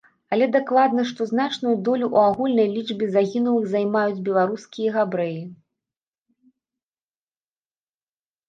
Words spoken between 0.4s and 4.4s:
дакладна, што значную долю ў агульнай лічбе загінулых займаюць